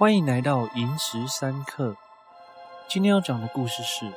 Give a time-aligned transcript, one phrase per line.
[0.00, 1.94] 欢迎来到萤石三刻。
[2.88, 4.06] 今天要讲的故事是《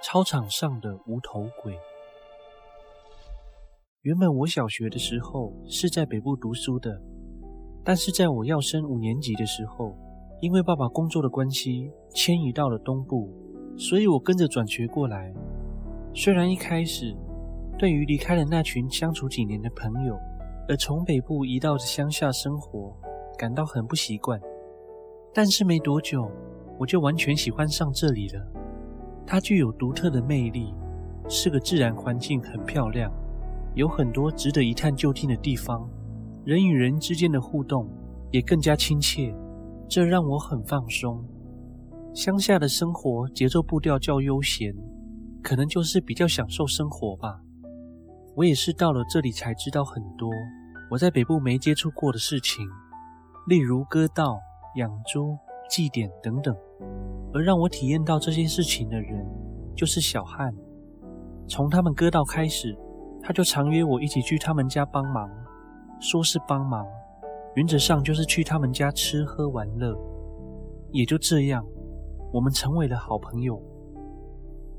[0.00, 1.72] 操场上的无头鬼》。
[4.02, 7.02] 原本我小学的时候是在北部读书的，
[7.84, 9.92] 但是在我要升五年级的时候，
[10.40, 13.28] 因为爸爸工作的关系迁移到了东部，
[13.76, 15.34] 所以我跟着转学过来。
[16.14, 17.12] 虽然一开始
[17.76, 20.16] 对于离开了那群相处几年的朋友，
[20.68, 22.96] 而从北部移到乡下生活，
[23.36, 24.40] 感到很不习惯。
[25.38, 26.28] 但是没多久，
[26.80, 28.44] 我就完全喜欢上这里了。
[29.24, 30.74] 它具有独特的魅力，
[31.28, 33.08] 是个自然环境，很漂亮，
[33.76, 35.88] 有很多值得一探究竟的地方。
[36.44, 37.88] 人与人之间的互动
[38.32, 39.32] 也更加亲切，
[39.88, 41.24] 这让我很放松。
[42.12, 44.74] 乡下的生活节奏步调较悠闲，
[45.40, 47.38] 可能就是比较享受生活吧。
[48.34, 50.28] 我也是到了这里才知道很多
[50.90, 52.66] 我在北部没接触过的事情，
[53.46, 54.40] 例如割稻。
[54.76, 55.36] 养猪、
[55.68, 56.54] 祭典等等，
[57.32, 59.26] 而让我体验到这些事情的人，
[59.74, 60.52] 就是小汉。
[61.48, 62.76] 从他们割稻开始，
[63.22, 65.28] 他就常约我一起去他们家帮忙。
[66.00, 66.86] 说是帮忙，
[67.56, 69.96] 原则上就是去他们家吃喝玩乐。
[70.92, 71.64] 也就这样，
[72.32, 73.60] 我们成为了好朋友。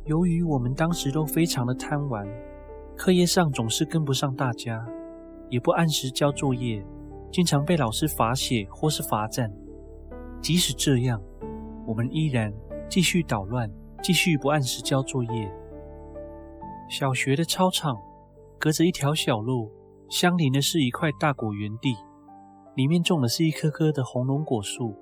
[0.06, 2.26] 由于我们当时都非常的贪玩，
[2.96, 4.84] 课业上总是跟不上大家，
[5.50, 6.81] 也不按时交作业，
[7.31, 9.52] 经常被老师罚写或是罚站。
[10.42, 11.22] 即使这样，
[11.86, 12.52] 我们依然
[12.88, 13.70] 继续捣乱，
[14.02, 15.52] 继续不按时交作业。
[16.90, 17.96] 小学的操场
[18.58, 19.72] 隔着一条小路，
[20.09, 21.96] 相邻的是一块大果园地，
[22.76, 24.96] 里面种的是一棵棵的红龙果树。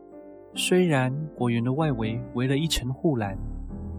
[0.56, 3.38] 虽然果园的外围围了一层护栏，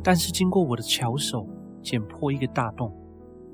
[0.03, 1.47] 但是经过我的巧手
[1.83, 2.93] 剪破一个大洞，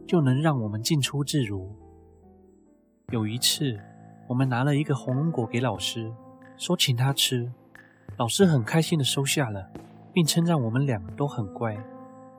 [0.06, 1.70] 就能让我们进出自如。
[3.12, 3.78] 有一次，
[4.26, 6.10] 我们拿了一个红龙果给老师，
[6.56, 7.52] 说请他吃。
[8.16, 9.68] 老师很开心地收下了，
[10.12, 11.76] 并称赞我们俩都很乖。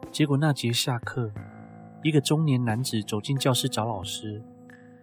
[0.10, 1.30] 结果那节下课，
[2.02, 4.42] 一个中年男子走进教室找老师，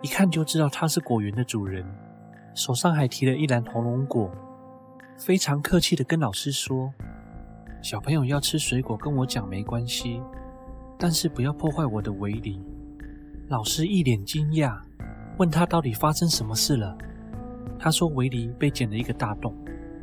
[0.01, 1.85] 一看就知道他是果园的主人，
[2.55, 4.31] 手上还提了一篮红龙果，
[5.19, 6.91] 非常客气地跟老师说
[7.83, 10.23] ：“小朋友要吃水果跟我讲没关系，
[10.99, 12.59] 但是不要破坏我的围篱。”
[13.49, 14.81] 老师一脸惊讶，
[15.37, 16.97] 问他到底发生什么事了。
[17.79, 19.55] 他说围篱被剪了一个大洞。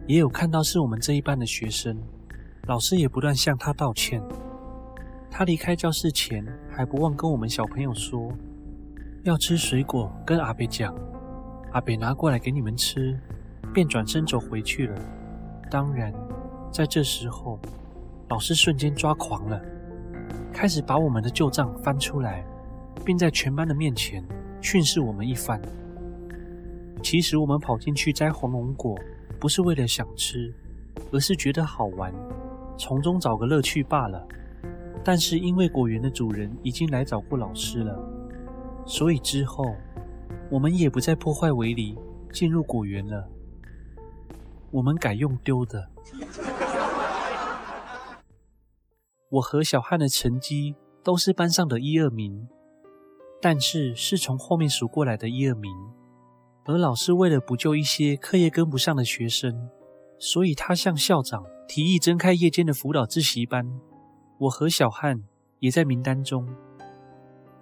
[0.09, 1.95] 也有看到是我们这一班的学生，
[2.65, 4.19] 老师也不断向他道歉。
[5.29, 8.33] 他离开教室前还不忘跟我们小朋友说，
[9.21, 10.95] 要吃水果跟阿北讲，
[11.73, 13.19] 阿北拿过来给你们吃，
[13.71, 14.99] 便转身走回去了。
[15.69, 16.11] 当然，
[16.71, 17.59] 在这时候，
[18.29, 19.61] 老师瞬间抓狂了，
[20.51, 22.43] 开始把我们的旧账翻出来，
[23.05, 24.27] 并在全班的面前
[24.59, 25.61] 训斥我们一番。
[27.03, 28.97] 其实我们跑进去摘红龙果。
[29.39, 30.53] 不是为了想吃，
[31.11, 32.13] 而是觉得好玩，
[32.77, 34.27] 从中找个乐趣罢了。
[35.03, 37.97] 但是因为果园的主人已经来找过老师了，
[38.85, 39.63] 所以之后
[40.51, 41.97] 我们也不再破坏围篱
[42.33, 43.27] 进入果园了。
[44.71, 45.89] 我们改用丢的。
[49.29, 52.47] 我和小汉的成绩都是班上的一二名，
[53.41, 55.71] 但是是从后面数过来的一二名。
[56.69, 59.71] 而老师为了补救一些课业跟不上的学生，
[60.19, 63.65] 所以他向校长提议增开夜间的辅导自习班。
[64.37, 65.23] 我和小汉
[65.57, 66.47] 也在名单中。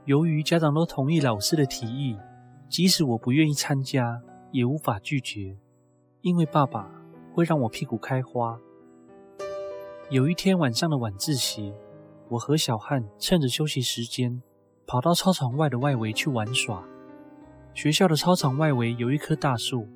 [0.03, 2.17] 由于家长都同意老师的提议，
[2.67, 5.55] 即使我不愿意参加，也无法拒绝，
[6.19, 6.91] 因为爸爸
[7.33, 8.59] 会让我屁股开花。
[10.09, 11.73] 有一天晚上的晚自习，
[12.27, 14.41] 我和小汉趁着休息时间，
[14.85, 16.85] 跑到操场外的外围去玩耍。
[17.77, 19.87] 学校的操场外围有一棵大树，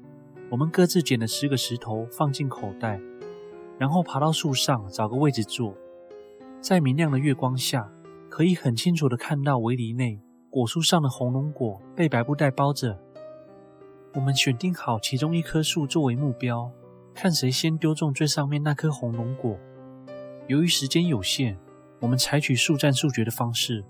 [0.51, 3.01] 我们各自捡了十个石头放进口袋，
[3.79, 5.75] 然后爬到树上找个位置坐。
[6.61, 7.91] 在明亮的月光下，
[8.29, 10.21] 可以很清楚地看到围篱内
[10.51, 12.99] 果树上的红龙果被白布袋包着。
[14.13, 16.71] 我们选定好其中一棵树作为目标，
[17.15, 19.57] 看谁先丢中最上面那颗红龙果。
[20.47, 21.57] 由于时间有限，
[21.99, 23.83] 我们采取速战速决的方式，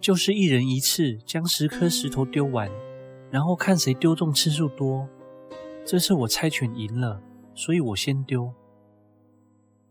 [0.00, 2.70] 就是一人一次将十颗石头丢完。
[3.30, 5.08] 然后看谁丢中次数多。
[5.84, 7.20] 这次我猜拳赢了，
[7.54, 8.52] 所以我先丢。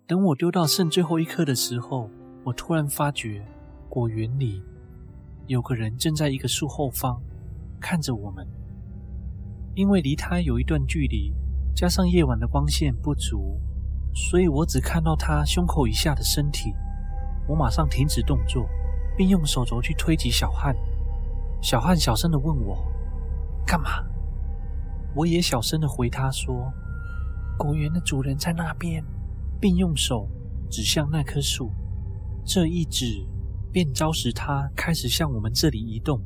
[0.08, 2.10] 等我丢到剩最后一颗的时候，
[2.44, 3.46] 我突然发觉
[3.90, 4.64] 果园里
[5.48, 7.22] 有个人正在一个树后方
[7.80, 8.46] 看着我们。
[9.74, 11.34] 因为离他有一段距离，
[11.76, 13.60] 加上夜晚的光线不足，
[14.14, 16.74] 所以我只看到他胸口以下的身体。
[17.48, 18.68] 我马上停止动作，
[19.18, 20.76] 并用手肘去推挤小汉。
[21.62, 22.94] 小汉小声地问我。
[23.65, 23.89] 干嘛？
[25.15, 26.71] 我也小声的回他说
[27.57, 29.03] ：“果园的主人在那边，
[29.59, 30.29] 并用手
[30.69, 31.71] 指向那棵树。
[32.45, 33.25] 这一指
[33.71, 36.21] 便召使他开始向我们这里移动。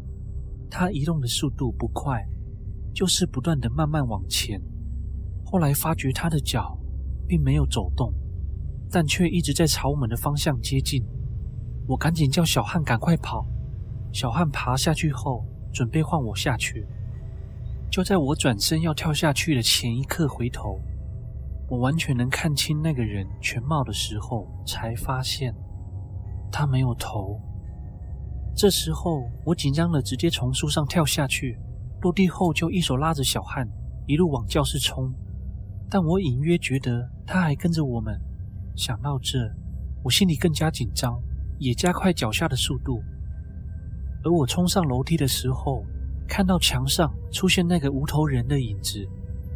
[0.69, 2.27] 他移动的速度不快，
[2.94, 4.62] 就是不断的慢慢往前。
[5.45, 6.77] 后来发觉他的脚
[7.27, 8.13] 并没有走动，
[8.91, 11.03] 但却一直在朝我们的方向接近。
[11.88, 13.47] 我赶紧叫小汉赶快跑。
[14.12, 16.86] 小汉爬下去后，准备换我下去。
[17.91, 20.80] 就在我转身要跳下去的前一刻，回头，
[21.68, 25.53] 我完全能看清那个人全貌的时候，才发现
[26.51, 27.39] 他没有头。
[28.56, 31.57] 这时候，我紧张的直接从树上跳下去，
[32.01, 33.68] 落地后就一手拉着小汉，
[34.06, 35.12] 一路往教室冲。
[35.89, 38.19] 但我隐约觉得他还跟着我们。
[38.75, 39.39] 想到这，
[40.03, 41.19] 我心里更加紧张，
[41.57, 43.01] 也加快脚下的速度。
[44.24, 45.83] 而我冲上楼梯的时候，
[46.30, 49.06] 看到墙上出现那个无头人的影子，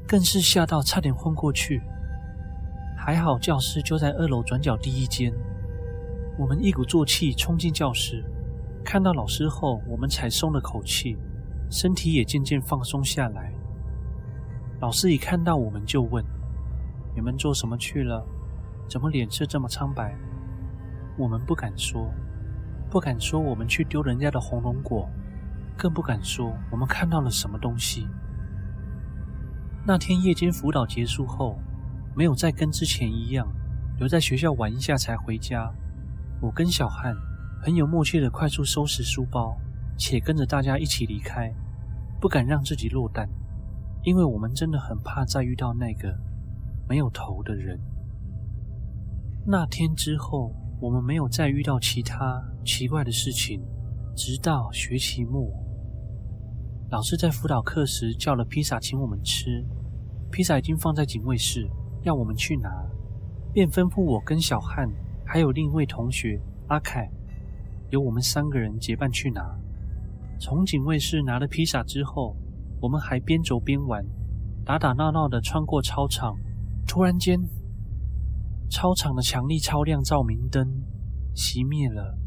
[0.08, 1.80] 更是吓到差点昏过去。
[2.98, 5.32] 还好教室就在二楼转角第一间，
[6.38, 8.26] 我们一鼓作气冲进教室，
[8.84, 11.16] 看到老师后，我们才松了口气，
[11.70, 13.54] 身体也渐渐放松下来。
[14.82, 16.26] 老师一看到我们就问
[17.16, 18.26] ：“你们做什么去了？
[18.90, 20.18] 怎么脸色这么苍白？”
[21.18, 22.12] 我们不敢说。
[22.90, 25.08] 不敢说我们去丢人家的红龙果，
[25.78, 28.08] 更不敢说我们看到了什么东西。
[29.86, 31.60] 那天夜间辅导结束后，
[32.16, 33.48] 没有再跟之前一样
[33.98, 35.72] 留在学校玩一下才回家。
[36.42, 37.16] 我跟小汉
[37.62, 39.58] 很有默契的快速收拾书包，
[39.98, 41.54] 且跟着大家一起离开，
[42.20, 43.28] 不敢让自己落单，
[44.04, 46.18] 因为我们真的很怕再遇到那个
[46.88, 47.80] 没有头的人。
[49.46, 50.54] 那天之后。
[50.82, 53.64] 我们没有再遇到其他奇怪的事情，
[54.18, 55.50] 直到学期末，
[56.94, 59.66] 老师在辅导课时叫了披萨请我们吃，
[60.32, 61.68] 披萨已经放在警卫室，
[62.04, 62.70] 要我们去拿，
[63.52, 64.88] 便吩咐我跟小汉
[65.26, 67.10] 还有另一位同学阿凯，
[67.90, 69.42] 由我们三个人结伴去拿。
[70.40, 72.38] 从警卫室拿了披萨之后，
[72.80, 74.06] 我们还边走边玩，
[74.64, 76.36] 打打闹闹的穿过操场，
[76.88, 77.40] 突然间。
[78.70, 80.64] 操场的强力超亮照明灯
[81.34, 82.20] 熄灭了，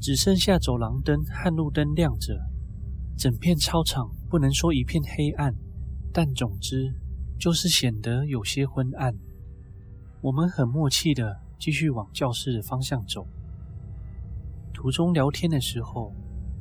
[0.00, 2.34] 只剩下走廊灯和路灯亮着。
[3.16, 5.54] 整片操场不能说一片黑暗，
[6.12, 6.92] 但总之
[7.38, 9.14] 就是显得有些昏暗。
[10.20, 13.26] 我们很默契的继续往教室的方向走。
[14.72, 16.12] 途中聊天的时候，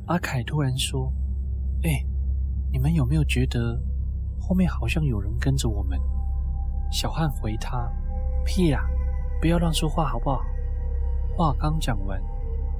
[0.05, 1.11] 阿凯突然说
[1.83, 2.05] ：“哎，
[2.71, 3.81] 你们有没有觉得
[4.39, 5.99] 后面好像有人跟着我们？”
[6.91, 7.91] 小汉回他。
[8.45, 8.85] 屁呀！
[9.39, 10.41] 不要乱说话好不好？
[11.35, 12.21] 话刚讲完，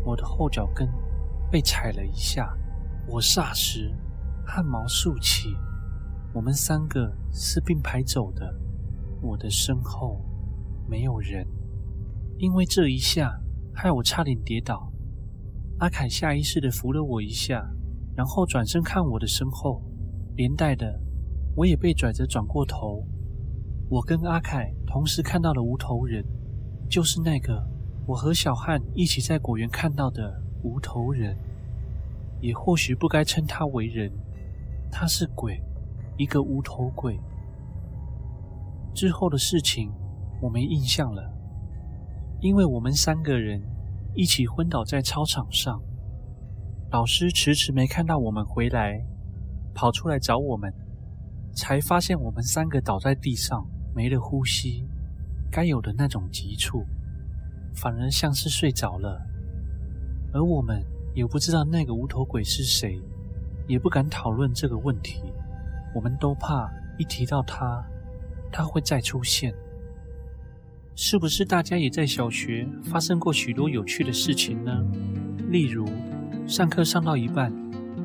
[0.04, 0.88] 我的后脚跟
[1.50, 2.54] 被踩了一下，
[3.08, 3.94] 我霎时
[4.46, 5.56] 汗毛竖起。
[6.34, 8.56] 我们三个是并排走的，
[9.22, 10.20] 我的身后
[10.90, 11.46] 没有人，
[12.38, 13.40] 因为这一下
[13.74, 14.92] 害我差点跌倒。
[15.80, 17.64] 阿凯下意识地扶了我一下，
[18.16, 19.84] 然后转身看我的身后，
[20.36, 21.00] 连带的
[21.56, 23.06] 我也被拽着转过头。
[23.90, 26.26] 我跟阿凯同时看到了无头人，
[26.90, 27.64] 就是那个
[28.08, 31.38] 我和小汉一起在果园看到的无头人，
[32.44, 34.12] 也或许不该称他为人，
[34.92, 35.63] 他是鬼，
[36.18, 37.18] 一个无头鬼。
[38.94, 39.90] 之后的事情
[40.42, 41.23] 我没印象了，
[42.42, 43.64] 因为我们三个人
[44.14, 45.81] 一起昏倒在操场上，
[46.92, 49.02] 老师迟迟没看到我们回来，
[49.73, 50.69] 跑出来找我们，
[51.56, 53.66] 才发现我们三个倒在地上。
[53.95, 54.85] 没了呼吸，
[55.52, 56.83] 该有的那种急促，
[57.76, 59.21] 反而像是睡着了。
[60.33, 60.83] 而我们
[61.14, 63.00] 也不知道那个无头鬼是谁，
[63.68, 65.22] 也不敢讨论这个问题。
[65.94, 67.84] 我们都怕一提到他，
[68.52, 69.54] 他会再出现。
[70.96, 74.86] 是不是大家也在小学发生过许多有趣的事情呢？
[75.50, 75.88] 例如，
[76.48, 77.54] 上课上到一半，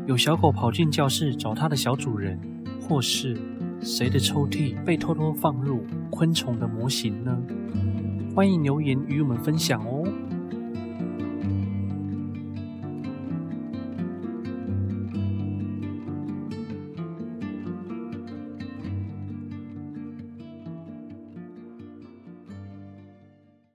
[0.06, 2.38] 有小狗跑进教室找它的小主人，
[2.80, 3.36] 或是……
[3.80, 7.40] 谁的抽屉被偷偷放入昆虫的模型呢？
[8.34, 10.02] 欢迎留言与我们分享哦。